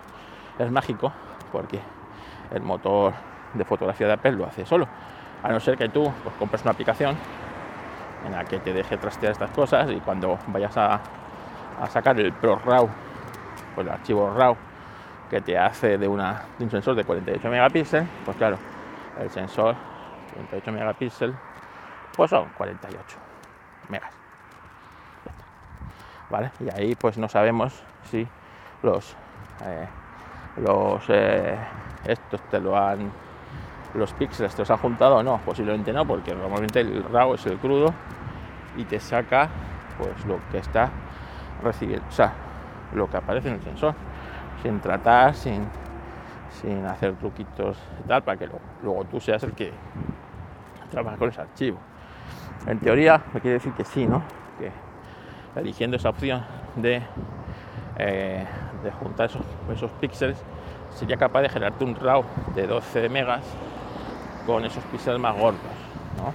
[0.59, 1.11] es mágico
[1.51, 1.79] porque
[2.51, 3.13] el motor
[3.55, 4.87] de fotografía de Apple lo hace solo,
[5.41, 7.15] a no ser que tú pues, compres una aplicación
[8.25, 10.99] en la que te deje trastear estas cosas y cuando vayas a,
[11.81, 12.87] a sacar el Pro RAW,
[13.73, 14.55] pues el archivo RAW
[15.29, 16.21] que te hace de, un
[16.69, 18.57] sensor de 48 megapíxeles, pues claro,
[19.19, 19.75] el sensor
[20.33, 21.35] 48 megapíxeles,
[22.15, 23.17] pues son 48
[23.89, 24.13] megas.
[26.29, 26.51] ¿Vale?
[26.59, 28.27] Y ahí pues no sabemos si
[28.83, 29.15] los
[29.65, 29.87] eh,
[30.57, 31.57] los eh,
[32.05, 33.11] estos te lo han
[33.93, 37.45] los píxeles te los han juntado o no, posiblemente no, porque normalmente el RAW es
[37.45, 37.93] el crudo
[38.75, 39.49] y te saca
[39.97, 40.89] pues lo que está
[41.63, 42.33] recibiendo, o sea,
[42.93, 43.95] lo que aparece en el sensor,
[44.67, 45.65] sin tratar, sin,
[46.61, 48.49] sin hacer truquitos y tal, para que
[48.83, 49.71] luego tú seas el que
[50.91, 51.77] trabajar con ese archivo.
[52.65, 54.23] En teoría, me quiere decir que sí, ¿no?
[54.59, 54.71] Que
[55.57, 56.43] eligiendo esa opción
[56.75, 57.01] de,
[57.97, 58.45] eh,
[58.83, 59.41] de juntar esos,
[59.73, 60.37] esos píxeles,
[60.89, 63.45] sería capaz de generarte un RAW de 12 megas
[64.45, 65.61] con esos píxeles más gordos,
[66.17, 66.33] ¿no?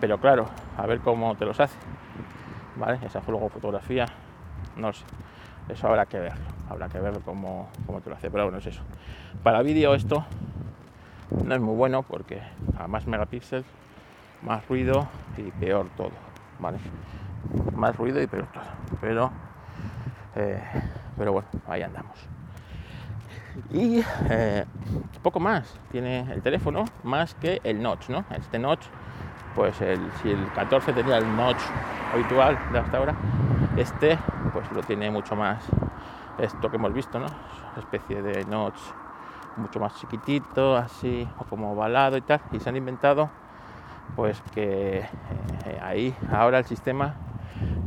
[0.00, 1.78] Pero claro, a ver cómo te los hace,
[2.74, 2.98] ¿vale?
[3.06, 4.06] Esa luego fotografía,
[4.74, 5.04] no sé,
[5.68, 8.66] eso habrá que verlo, habrá que ver cómo, cómo te lo hace, pero bueno, es
[8.66, 8.82] eso.
[9.42, 10.24] Para vídeo esto
[11.44, 12.42] no es muy bueno porque
[12.78, 13.64] a más megapíxeles,
[14.42, 15.06] más ruido
[15.36, 16.10] y peor todo,
[16.58, 16.78] ¿vale?
[17.74, 18.64] Más ruido y peor todo.
[19.00, 19.30] Pero,
[20.34, 20.62] eh,
[21.16, 22.16] pero bueno, ahí andamos.
[23.70, 24.64] Y eh,
[25.22, 28.24] poco más tiene el teléfono, más que el notch, ¿no?
[28.30, 28.86] Este notch,
[29.54, 31.60] pues el, si el 14 tenía el notch
[32.14, 33.14] habitual de hasta ahora,
[33.76, 34.18] este
[34.52, 35.64] pues lo tiene mucho más
[36.38, 37.26] esto que hemos visto, ¿no?
[37.76, 38.78] especie de notch
[39.56, 43.28] mucho más chiquitito, así, o como ovalado y tal, y se han inventado
[44.16, 47.14] pues que eh, ahí ahora el sistema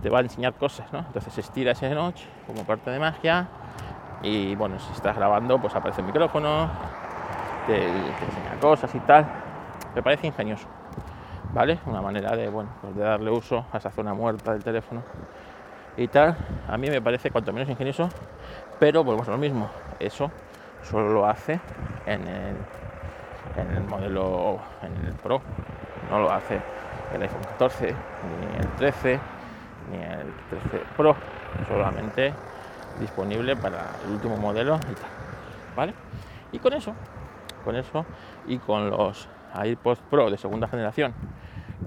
[0.02, 1.00] te va a enseñar cosas, ¿no?
[1.00, 3.48] Entonces estira ese notch como parte de magia
[4.22, 6.70] y bueno, si estás grabando pues aparece el micrófono,
[7.68, 9.26] te, enseña cosas y tal.
[9.96, 10.68] Me parece ingenioso,
[11.54, 11.80] ¿vale?
[11.86, 15.02] Una manera de, bueno, pues de darle uso a esa zona muerta del teléfono
[15.98, 16.36] y tal.
[16.68, 18.10] A mí me parece cuanto menos ingenioso,
[18.80, 20.32] pero pues lo mismo, eso
[20.84, 21.60] solo lo hace
[22.06, 22.56] en el,
[23.58, 25.42] en el modelo, en el Pro,
[26.10, 26.60] no lo hace
[27.14, 29.20] el iPhone 14, ni el 13,
[29.92, 30.34] ni el
[30.70, 31.16] 13 Pro,
[31.68, 32.34] solamente
[33.00, 35.10] disponible para el último modelo y tal,
[35.76, 35.94] ¿vale?
[36.52, 36.94] Y con eso,
[37.64, 38.06] con eso
[38.48, 39.28] y con los
[39.64, 41.14] iPods Pro de segunda generación,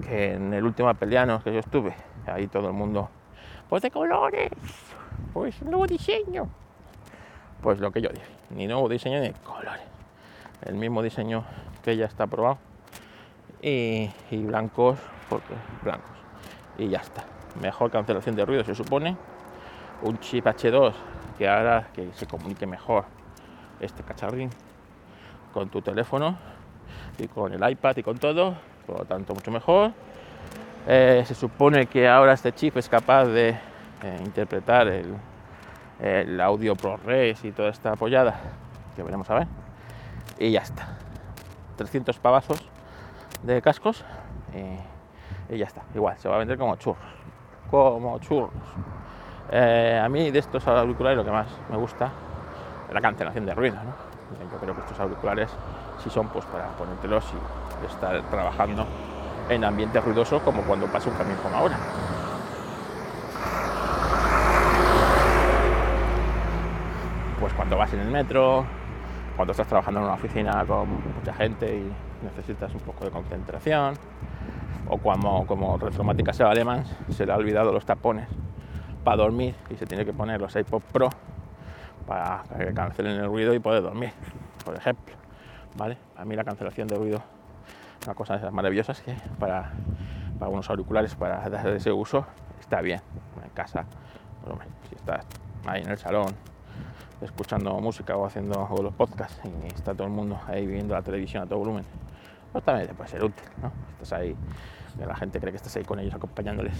[0.01, 1.93] que en el último Apeliano que yo estuve,
[2.27, 3.09] ahí todo el mundo,
[3.69, 4.49] pues de colores,
[5.33, 6.49] pues nuevo diseño,
[7.61, 9.83] pues lo que yo dije, ni nuevo diseño ni colores.
[10.65, 11.45] El mismo diseño
[11.83, 12.57] que ya está probado.
[13.61, 14.97] Y, blancos,
[15.29, 15.53] porque
[15.83, 16.11] blancos.
[16.77, 17.25] Y ya está.
[17.61, 19.15] mejor cancelación de ruido se supone,
[20.01, 20.93] un chip H2
[21.37, 23.05] que hará que se comunique mejor
[23.79, 24.49] este cacharrín
[25.53, 26.37] con tu teléfono
[27.17, 28.55] y con el iPad y con todo,
[28.85, 29.91] por lo tanto mucho mejor.
[30.87, 35.13] Eh, se supone que ahora este chip es capaz de eh, interpretar el,
[35.99, 38.39] el audio ProRes y toda esta apoyada,
[38.95, 39.47] que veremos a ver,
[40.39, 40.97] y ya está.
[41.75, 42.59] 300 pavazos
[43.43, 44.03] de cascos
[45.49, 45.81] y, ya está.
[45.95, 47.03] Igual, se va a vender como churros,
[47.69, 48.51] como churros.
[49.51, 52.11] Eh, a mí de estos auriculares lo que más me gusta
[52.87, 53.77] es la cancelación de ruido.
[54.51, 55.49] Yo creo que estos auriculares
[56.03, 57.25] sí son pues para ponértelos
[57.81, 58.85] y estar trabajando
[59.49, 61.77] en ambiente ruidoso como cuando pasa un camión como ahora.
[67.39, 68.65] Pues cuando vas en el metro,
[69.35, 71.91] cuando estás trabajando en una oficina con mucha gente y
[72.23, 73.95] necesitas un poco de concentración,
[74.87, 78.27] o cuando como Retromática se alemán se le ha olvidado los tapones
[79.03, 81.09] para dormir y se tiene que poner los iPod Pro
[82.05, 84.11] para que cancelen el ruido y poder dormir,
[84.65, 85.15] por ejemplo.
[85.77, 85.97] ¿Vale?
[86.17, 87.38] A mí la cancelación de ruido
[88.05, 89.71] una cosa de esas maravillosas que para,
[90.37, 92.25] para unos auriculares para dar ese uso
[92.59, 93.01] está bien.
[93.43, 93.85] En casa,
[94.89, 95.25] si estás
[95.65, 96.35] ahí en el salón
[97.21, 101.43] escuchando música o haciendo los podcasts y está todo el mundo ahí viendo la televisión
[101.43, 101.83] a todo volumen,
[102.51, 103.71] pues también te puede ser útil, ¿no?
[103.93, 104.35] Estás ahí,
[104.97, 106.73] la gente cree que estás ahí con ellos acompañándoles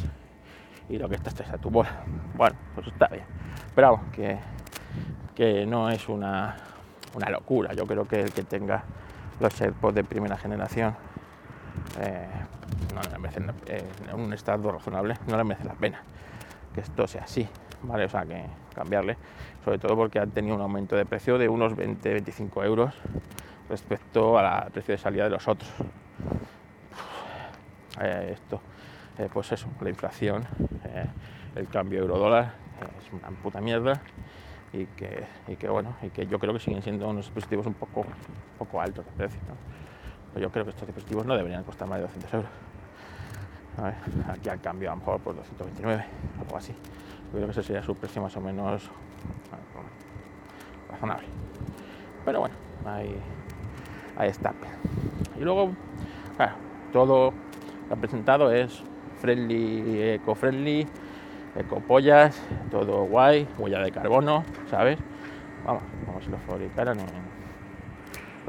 [0.89, 2.03] y lo que estás es a tu bola.
[2.36, 3.25] Bueno, pues está bien.
[3.75, 4.39] Pero vamos, que,
[5.36, 6.55] que no es una,
[7.13, 7.73] una locura.
[7.73, 8.84] Yo creo que el que tenga
[9.39, 10.95] los AirPods de primera generación
[11.99, 12.28] eh,
[12.93, 16.02] no le merece, eh, un estado razonable no le merece la pena
[16.73, 17.47] que esto sea así,
[17.82, 18.06] ¿vale?
[18.06, 19.17] O sea, que cambiarle,
[19.65, 22.93] sobre todo porque han tenido un aumento de precio de unos 20-25 euros
[23.67, 25.69] respecto al precio de salida de los otros.
[28.02, 28.62] Eh, esto,
[29.34, 30.45] pues eso, la inflación,
[31.56, 32.54] el cambio euro-dólar
[32.99, 33.99] es una puta mierda
[34.71, 37.73] y que, y que, bueno, y que yo creo que siguen siendo unos dispositivos un
[37.73, 39.39] poco, un poco altos de precio.
[40.34, 42.52] Pues yo creo que estos dispositivos no deberían costar más de 200 euros.
[44.28, 46.06] aquí al cambio a lo mejor por 229,
[46.39, 46.74] algo así.
[46.74, 48.89] Yo creo que ese sería su precio más o menos
[50.89, 51.28] razonable.
[52.26, 53.15] Pero bueno, ahí,
[54.18, 54.54] ahí está.
[55.39, 55.72] Y luego,
[56.36, 56.54] claro,
[56.92, 57.34] todo
[57.89, 58.84] lo presentado es
[59.20, 60.88] friendly, eco-friendly,
[61.56, 65.00] ecopollas, todo guay, huella de carbono, ¿sabes?
[65.65, 67.29] Vamos, como si lo fabricaran en,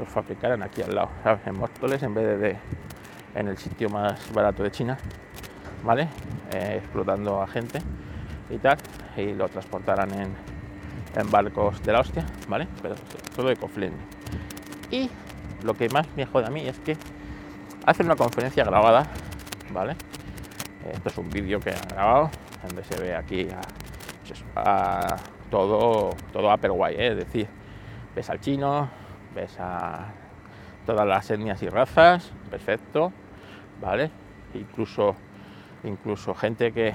[0.01, 1.09] los fabricaran aquí al lado,
[1.45, 2.57] En Móstoles en vez de,
[3.35, 4.97] en el sitio más barato de China,
[5.83, 6.07] ¿vale?
[6.51, 7.79] Eh, explotando a gente
[8.49, 8.77] y tal,
[9.15, 10.35] y lo transportaran en,
[11.15, 12.67] en barcos de la hostia, ¿vale?
[12.81, 12.95] Pero
[13.35, 13.95] todo de friendly
[14.89, 15.09] Y
[15.63, 16.97] lo que más me jode a mí es que
[17.85, 19.05] hacen una conferencia grabada,
[19.71, 19.95] ¿vale?
[20.91, 22.31] Esto es un vídeo que han grabado,
[22.65, 23.47] donde se ve aquí
[24.55, 25.15] a,
[25.51, 27.07] todo, todo Apple Guay, ¿eh?
[27.09, 27.47] es decir,
[28.15, 28.89] ves al chino,
[29.35, 30.07] ves a
[30.85, 33.11] todas las etnias y razas, perfecto,
[33.81, 34.11] ¿vale?
[34.53, 35.15] Incluso,
[35.83, 36.93] incluso gente que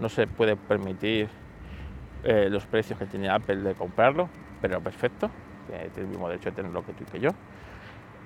[0.00, 1.28] no se puede permitir
[2.22, 4.28] eh, los precios que tiene Apple de comprarlo,
[4.60, 5.30] pero perfecto,
[5.66, 7.30] que tiene el mismo derecho de tenerlo que tú y que yo,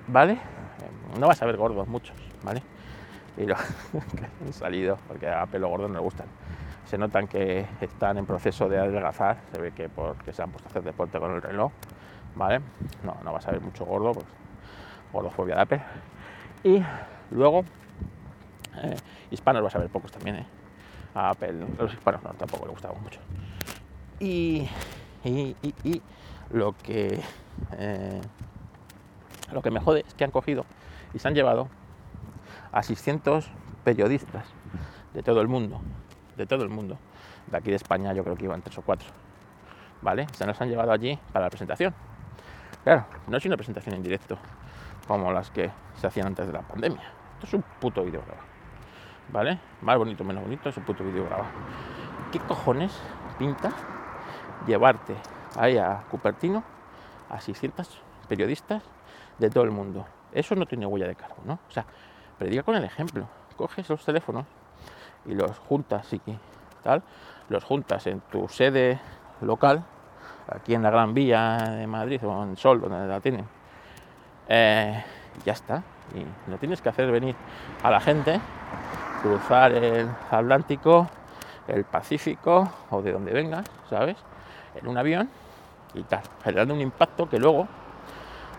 [0.07, 0.37] ¿vale?
[1.19, 2.61] No vas a ver gordos muchos, ¿vale?
[3.37, 3.55] Y lo
[4.45, 6.27] han salido, porque a Apple los gordos no le gustan.
[6.85, 10.67] Se notan que están en proceso de adelgazar, se ve que porque se han puesto
[10.67, 11.71] a hacer deporte con el reloj,
[13.03, 14.25] No, no vas a ver mucho gordo, pues
[15.11, 15.81] gordofobia de Apple.
[16.63, 16.81] Y
[17.31, 17.65] luego,
[18.81, 18.95] eh,
[19.29, 20.45] hispanos vas a ver pocos también, ¿eh?
[21.13, 23.19] A Apple, los hispanos no, tampoco le gustaba mucho.
[24.19, 24.67] Y,
[25.23, 26.01] y,
[26.51, 27.19] lo que
[27.77, 28.21] eh,
[29.51, 30.65] lo que me jode es que han cogido
[31.13, 31.67] y se han llevado
[32.71, 33.49] a 600
[33.83, 34.45] periodistas
[35.13, 35.81] de todo el mundo,
[36.37, 36.97] de todo el mundo.
[37.47, 39.07] De aquí de España yo creo que iban tres o cuatro.
[40.01, 40.27] ¿Vale?
[40.33, 41.93] Se nos han llevado allí para la presentación.
[42.89, 44.35] Claro, no es una presentación en directo
[45.07, 47.03] como las que se hacían antes de la pandemia.
[47.35, 48.47] Esto es un puto vídeo grabado.
[49.31, 49.59] ¿Vale?
[49.81, 51.49] Más bonito, menos bonito, es un puto vídeo grabado.
[52.31, 52.99] ¿Qué cojones
[53.37, 53.71] pinta
[54.65, 55.13] llevarte
[55.55, 56.63] ahí a Cupertino
[57.29, 58.81] a 600 periodistas
[59.37, 60.07] de todo el mundo?
[60.31, 61.59] Eso no tiene huella de carbono, ¿no?
[61.69, 61.85] O sea,
[62.39, 63.27] predica con el ejemplo.
[63.55, 64.47] Coges los teléfonos
[65.27, 66.21] y los juntas y
[66.81, 67.03] tal,
[67.49, 68.99] los juntas en tu sede
[69.41, 69.85] local
[70.55, 73.45] aquí en la Gran Vía de Madrid o en Sol, donde la tienen.
[74.47, 75.03] Eh,
[75.45, 75.83] ya está.
[76.15, 77.35] Y no tienes que hacer venir
[77.83, 78.39] a la gente,
[79.21, 81.07] cruzar el Atlántico,
[81.67, 84.17] el Pacífico o de donde vengas, ¿sabes?
[84.75, 85.29] En un avión
[85.93, 87.67] y tal, generando un impacto que luego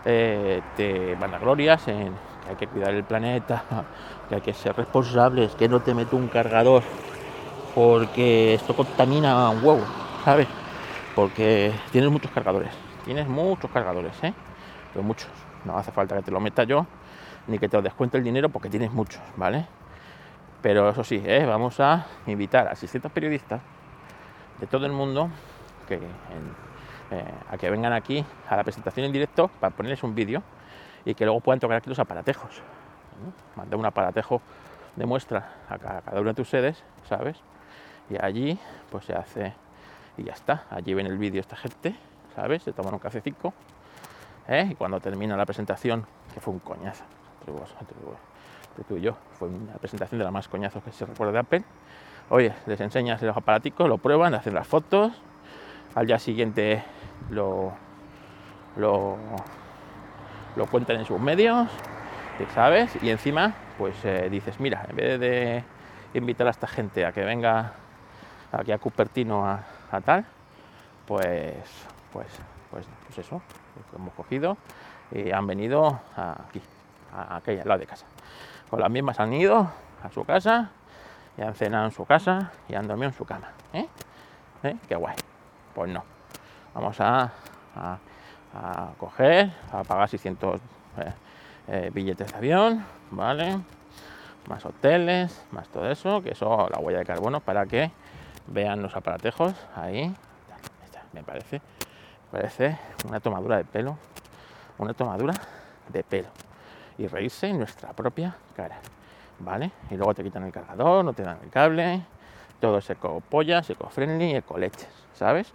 [0.05, 3.63] eh, te van a glorias en que hay que cuidar el planeta,
[4.29, 6.83] que hay que ser responsables, que no te meto un cargador
[7.75, 9.83] porque esto contamina un huevo,
[10.23, 10.47] ¿sabes?
[11.15, 12.71] Porque tienes muchos cargadores,
[13.03, 14.33] tienes muchos cargadores, ¿eh?
[14.93, 15.29] Pero muchos,
[15.65, 16.85] no hace falta que te lo meta yo,
[17.47, 19.67] ni que te lo descuente el dinero porque tienes muchos, ¿vale?
[20.61, 21.45] Pero eso sí, ¿eh?
[21.45, 23.61] vamos a invitar a 600 periodistas
[24.59, 25.29] de todo el mundo
[25.89, 25.99] eh,
[27.49, 30.41] a que vengan aquí a la presentación en directo para ponerles un vídeo
[31.03, 32.61] y que luego puedan tocar aquí los aparatejos.
[33.55, 34.41] Mandar un aparatejo
[34.95, 37.37] de muestra a cada una de tus sedes, ¿sabes?
[38.09, 38.57] Y allí
[38.89, 39.53] pues se hace
[40.17, 40.65] y ya está.
[40.69, 41.95] Allí ven el vídeo esta gente,
[42.35, 42.63] ¿sabes?
[42.63, 43.53] Se toman un cafecito
[44.47, 44.67] ¿eh?
[44.71, 47.03] y cuando termina la presentación, que fue un coñazo,
[47.79, 51.39] entre tú y yo, fue una presentación de la más coñazo que se recuerda de
[51.39, 51.63] Apple.
[52.29, 55.11] Oye, les enseñas los aparaticos, lo prueban, hacen las fotos,
[55.95, 56.83] al día siguiente
[57.29, 57.73] lo,
[58.77, 59.17] lo,
[60.55, 61.67] lo cuentan en sus medios,
[62.53, 62.91] ¿sabes?
[63.03, 65.63] Y encima, pues eh, dices, mira, en vez de
[66.13, 67.73] invitar a esta gente a que venga
[68.51, 69.63] aquí a Cupertino a,
[69.99, 70.25] tal,
[71.05, 71.55] pues,
[72.13, 72.27] pues,
[72.69, 73.41] pues, pues eso,
[73.93, 74.57] hemos cogido
[75.11, 76.61] y han venido aquí,
[77.13, 78.05] a aquella, al lado de casa.
[78.69, 79.69] Con las mismas han ido
[80.01, 80.71] a su casa
[81.37, 83.49] y han cenado en su casa y han dormido en su cama.
[83.73, 83.87] ¿Eh?
[84.63, 84.77] ¿Eh?
[84.87, 85.15] Qué guay.
[85.75, 86.03] Pues no.
[86.73, 87.31] Vamos a,
[87.75, 87.97] a,
[88.97, 90.61] coger, a pagar 600
[90.97, 91.13] eh,
[91.67, 93.59] eh, billetes de avión, ¿vale?
[94.47, 97.91] Más hoteles, más todo eso, que eso, la huella de carbono, para que
[98.47, 100.13] vean los aparatejos ahí.
[101.13, 101.61] Me parece,
[102.31, 102.77] parece
[103.07, 103.97] una tomadura de pelo,
[104.77, 105.33] una tomadura
[105.89, 106.29] de pelo.
[106.97, 108.79] Y reírse en nuestra propia cara,
[109.39, 109.71] ¿vale?
[109.89, 112.01] Y luego te quitan el cargador, no te dan el cable,
[112.59, 115.53] todo es eco-pollas, eco-friendly, eco-leches, ¿sabes?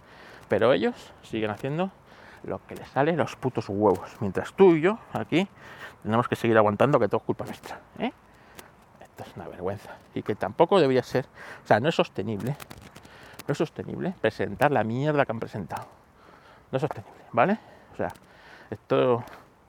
[0.49, 1.91] Pero ellos siguen haciendo
[2.43, 4.15] lo que les sale los putos huevos.
[4.19, 5.47] Mientras tú y yo aquí
[6.03, 7.79] tenemos que seguir aguantando que todo es culpa nuestra.
[7.99, 8.11] ¿eh?
[9.19, 9.95] Es una vergüenza.
[10.13, 11.25] Y que tampoco debería ser,
[11.63, 12.55] o sea, no es sostenible,
[13.47, 15.87] no es sostenible presentar la mierda que han presentado.
[16.71, 17.57] No es sostenible, ¿vale?
[17.93, 18.13] O sea,
[18.69, 19.23] esto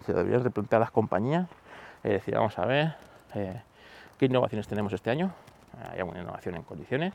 [0.05, 1.49] se debería replantear las compañías
[2.05, 2.97] y decir, vamos a ver,
[3.35, 3.63] eh,
[4.19, 5.33] ¿qué innovaciones tenemos este año?
[5.91, 7.15] Hay alguna innovación en condiciones.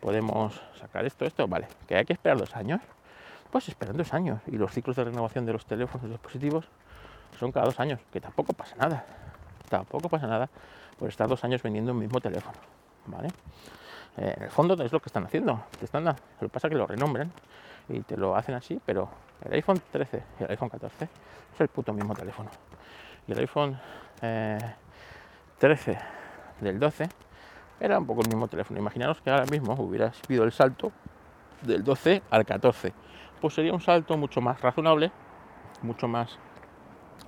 [0.00, 1.66] Podemos sacar esto, esto, vale.
[1.86, 2.80] Que hay que esperar dos años.
[3.50, 4.40] Pues esperan dos años.
[4.46, 6.68] Y los ciclos de renovación de los teléfonos y dispositivos
[7.38, 9.04] son cada dos años, que tampoco pasa nada.
[9.68, 10.48] Tampoco pasa nada
[10.98, 12.56] por estar dos años vendiendo un mismo teléfono.
[13.06, 13.28] ¿Vale?
[14.16, 15.64] Eh, en el fondo es lo que están haciendo.
[15.78, 17.32] Te están Lo que pasa es que lo renombran
[17.88, 19.08] y te lo hacen así, pero
[19.44, 21.04] el iPhone 13 y el iPhone 14
[21.54, 22.50] es el puto mismo teléfono.
[23.26, 23.78] Y el iPhone
[24.20, 25.98] 13 eh,
[26.60, 27.08] del 12
[27.80, 28.80] era un poco el mismo teléfono.
[28.80, 30.92] Imaginaros que ahora mismo hubiera sido el salto
[31.62, 32.92] del 12 al 14
[33.40, 35.10] pues sería un salto mucho más razonable,
[35.82, 36.38] mucho más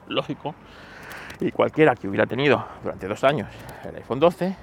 [0.08, 0.54] lógico.
[1.40, 3.48] Y cualquiera que hubiera tenido durante dos años
[3.84, 4.54] el iPhone 12,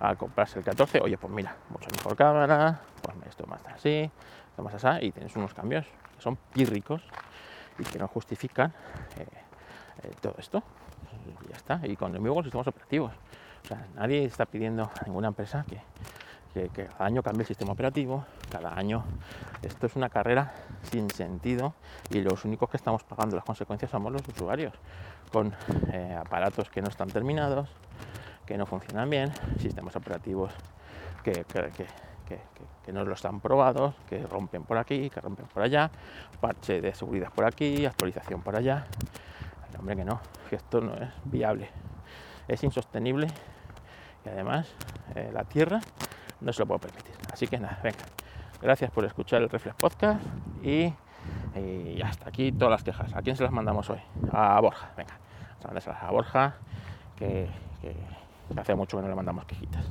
[0.00, 4.10] al comprarse el 14, oye, pues mira, mucho mejor cámara, pues esto más así,
[4.50, 7.02] esto más así, y tienes unos cambios que son pírricos
[7.78, 8.72] y que no justifican
[9.18, 9.26] eh,
[10.02, 10.64] eh, todo esto.
[11.44, 13.12] Y ya está, y con el mismo sistemas operativos.
[13.64, 15.80] O sea, nadie está pidiendo a ninguna empresa que,
[16.52, 19.04] que, cada año cambie el sistema operativo, cada año.
[19.62, 20.52] Esto es una carrera
[20.90, 21.74] sin sentido
[22.10, 24.74] y los únicos que estamos pagando las consecuencias somos los usuarios,
[25.32, 25.54] con
[25.92, 27.68] eh, aparatos que no están terminados,
[28.46, 30.52] que no funcionan bien, sistemas operativos
[31.22, 35.90] que, que, no lo están probados, que rompen por aquí, que rompen por allá,
[36.40, 38.86] parche de seguridad por aquí, actualización por allá.
[39.78, 41.70] hombre, que no, que esto no es viable,
[42.48, 43.28] es insostenible
[44.24, 44.66] y además
[45.14, 45.80] eh, la Tierra
[46.40, 47.14] no se lo puedo permitir.
[47.32, 47.98] Así que nada, venga.
[48.62, 50.22] Gracias por escuchar el Reflex Podcast
[50.62, 50.92] y,
[52.02, 53.14] hasta aquí todas las quejas.
[53.14, 54.00] ¿A quién se las mandamos hoy?
[54.32, 55.14] A Borja, venga.
[55.64, 56.54] Vamos a a Borja,
[57.16, 57.48] que
[58.56, 59.84] hace mucho que no le mandamos quejitas.